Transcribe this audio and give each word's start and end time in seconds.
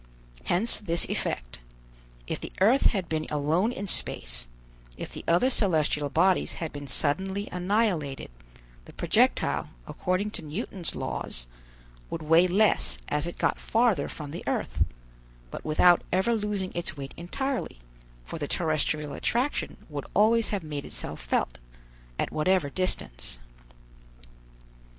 Hence 0.45 0.79
this 0.79 1.05
effect: 1.05 1.59
If 2.25 2.39
the 2.39 2.51
earth 2.59 2.87
had 2.87 3.07
been 3.07 3.27
alone 3.29 3.71
in 3.71 3.85
space, 3.85 4.47
if 4.97 5.13
the 5.13 5.23
other 5.27 5.51
celestial 5.51 6.09
bodies 6.09 6.53
had 6.53 6.73
been 6.73 6.87
suddenly 6.87 7.47
annihilated, 7.51 8.31
the 8.85 8.93
projectile, 8.93 9.69
according 9.85 10.31
to 10.31 10.41
Newton's 10.41 10.95
laws, 10.95 11.45
would 12.09 12.23
weigh 12.23 12.47
less 12.47 12.97
as 13.09 13.27
it 13.27 13.37
got 13.37 13.59
farther 13.59 14.09
from 14.09 14.31
the 14.31 14.43
earth, 14.47 14.83
but 15.51 15.63
without 15.63 16.01
ever 16.11 16.33
losing 16.33 16.71
its 16.73 16.97
weight 16.97 17.13
entirely, 17.15 17.77
for 18.25 18.39
the 18.39 18.47
terrestrial 18.47 19.13
attraction 19.13 19.77
would 19.87 20.07
always 20.15 20.49
have 20.49 20.63
made 20.63 20.83
itself 20.83 21.21
felt, 21.21 21.59
at 22.17 22.31
whatever 22.31 22.71
distance. 22.71 23.37